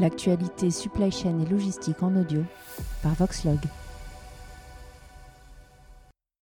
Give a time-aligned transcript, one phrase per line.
[0.00, 2.42] L'actualité supply chain et logistique en audio
[3.02, 3.58] par Voxlog.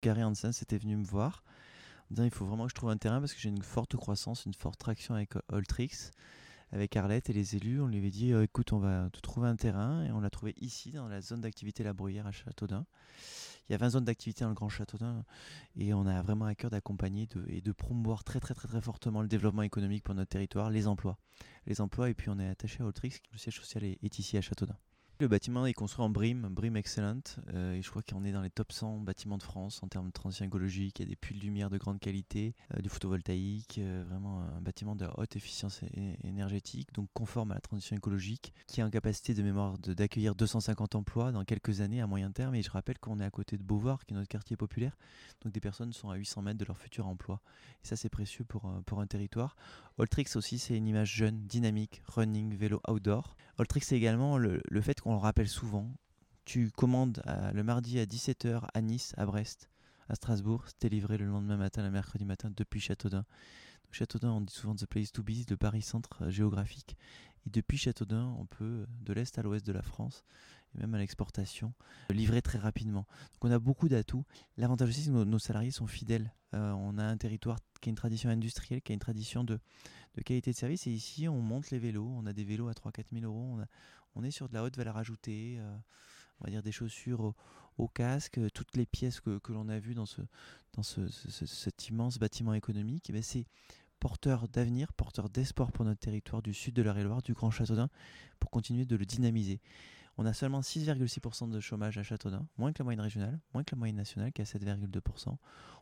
[0.04, 1.44] Gary Hansen était venu me voir
[2.04, 3.96] en disant il faut vraiment que je trouve un terrain parce que j'ai une forte
[3.96, 6.12] croissance, une forte traction avec Ultrix,
[6.72, 7.82] avec Arlette et les élus.
[7.82, 10.30] On lui avait dit euh, écoute, on va te trouver un terrain et on l'a
[10.30, 12.86] trouvé ici dans la zone d'activité La Bruyère à Châteaudun.
[13.68, 15.23] Il y a 20 zones d'activité dans le Grand Châteaudun
[15.75, 19.63] et on a vraiment à cœur d'accompagner et de promouvoir très très fortement le développement
[19.63, 21.17] économique pour notre territoire, les emplois.
[21.67, 24.77] Et puis on est attaché à Ultrix, le siège social est ici à Châteaudun.
[25.20, 27.21] Le bâtiment est construit en BRIM, BRIM Excellent,
[27.52, 30.05] euh, et je crois qu'on est dans les top 100 bâtiments de France en termes
[30.05, 30.99] de transition écologique.
[30.99, 34.41] Il y a des puits de lumière de grande qualité, euh, du photovoltaïque, euh, vraiment
[34.41, 35.81] un bâtiment de haute efficience
[36.23, 40.94] énergétique, donc conforme à la transition écologique, qui a en capacité de mémoire d'accueillir 250
[40.94, 42.53] emplois dans quelques années à moyen terme.
[42.53, 44.95] Et je rappelle qu'on est à côté de Beauvoir, qui est notre quartier populaire,
[45.41, 47.41] donc des personnes sont à 800 mètres de leur futur emploi.
[47.84, 49.55] Et ça, c'est précieux pour, pour un territoire.
[49.97, 53.36] Oltrix aussi, c'est une image jeune, dynamique, running, vélo, outdoor.
[53.58, 55.91] Oltrix, c'est également le, le fait qu'on le rappelle souvent.
[56.45, 57.22] Tu commandes
[57.53, 59.69] le mardi à 17h à Nice, à Brest,
[60.09, 60.64] à Strasbourg.
[60.67, 63.25] C'était livré le lendemain matin, le mercredi matin, depuis Châteaudun.
[63.91, 66.97] Châteaudun, on dit souvent the place to be, le Paris centre euh, géographique.
[67.45, 70.23] Et depuis Châteaudun, on peut, de l'est à l'ouest de la France,
[70.76, 71.73] et même à l'exportation,
[72.10, 73.06] livrer très rapidement.
[73.34, 74.26] Donc on a beaucoup d'atouts.
[74.58, 76.34] L'avantage aussi, c'est que nos, salariés sont fidèles.
[76.54, 79.60] Euh, on a un territoire qui a une tradition industrielle, qui a une tradition de,
[80.26, 80.88] qualité de service.
[80.88, 82.10] Et ici, on monte les vélos.
[82.18, 83.60] On a des vélos à 3-4 000 euros.
[84.16, 85.58] On, est sur de la haute valeur ajoutée.
[85.60, 85.78] Euh,
[86.40, 87.34] on va dire des chaussures
[87.78, 90.22] au, casque, toutes les pièces que, l'on a vues dans, ce,
[90.73, 93.12] dans ce, cet immense bâtiment économique.
[93.14, 93.45] Eh c'est
[94.00, 97.90] porteur d'avenir, porteur d'espoir pour notre territoire du sud de la loire du Grand Châteaudun,
[98.40, 99.60] pour continuer de le dynamiser.
[100.18, 103.76] On a seulement 6,6% de chômage à Châteaudun, moins que la moyenne régionale, moins que
[103.76, 105.38] la moyenne nationale qui est à 7,2%.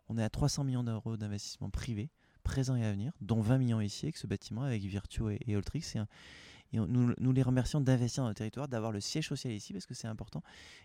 [0.10, 2.10] On est à 300 millions d'euros d'investissement privé,
[2.44, 5.40] présent et à venir, dont 20 millions ici avec ce bâtiment, avec Virtuo et.
[5.48, 9.94] Et, nous, les remercions d'investir dans le territoire, d'avoir le siège social ici parce que
[9.94, 10.44] c'est important,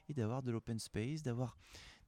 [0.08, 1.56] et d'avoir de l'open space, d'avoir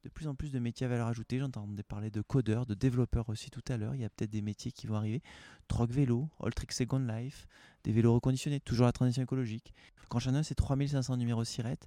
[0.05, 1.39] de plus en plus de métiers à valeur ajoutée.
[1.39, 3.95] J'entendais parler de codeurs, de développeurs aussi tout à l'heure.
[3.95, 5.23] Il y a peut-être des métiers qui vont arriver.
[5.69, 7.47] Troc vélo, Alltrick Second Life,
[7.85, 9.73] des vélos reconditionnés, toujours la transition écologique.
[10.13, 11.79] Grand Château, c'est 3500 numéros SIRET,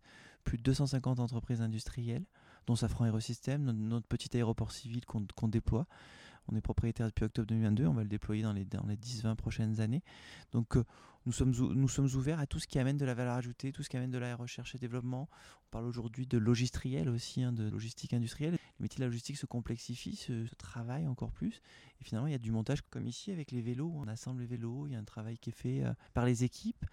[0.43, 2.25] plus de 250 entreprises industrielles,
[2.65, 5.85] dont Safran Aérosystème, notre, petit aéroport civil qu'on déploie.
[6.47, 9.35] On est propriétaire depuis octobre 2022, on va le déployer dans les, dans les 10-20
[9.35, 10.03] prochaines années.
[10.51, 10.83] Donc euh,
[11.25, 13.81] nous, sommes, nous sommes ouverts à tout ce qui amène de la valeur ajoutée, tout
[13.81, 15.27] ce qui amène de la recherche et développement.
[15.31, 18.53] On parle aujourd'hui de logistriel aussi, hein, de logistique industrielle.
[18.79, 21.61] Le métier de la logistique se complexifie, se, se, travaille encore plus.
[21.99, 23.91] Et finalement, il y a du montage comme ici avec les vélos.
[23.95, 26.43] On assemble les vélos, il y a un travail qui est fait euh, par les
[26.43, 26.85] équipes.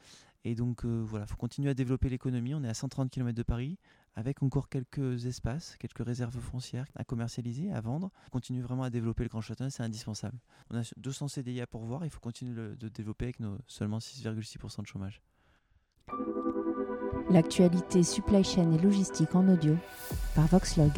[0.44, 2.54] Et donc euh, voilà, il faut continuer à développer l'économie.
[2.54, 3.78] On est à 130 km de Paris,
[4.14, 8.10] avec encore quelques espaces, quelques réserves foncières à commercialiser, à vendre.
[8.26, 10.38] On continue vraiment à développer le Grand Château, c'est indispensable.
[10.70, 14.82] On a 200 CDI à pourvoir, il faut continuer de développer avec nos seulement 6,6%
[14.82, 15.22] de chômage.
[17.30, 19.76] L'actualité supply chain et logistique en audio
[20.34, 20.92] par Voxlog.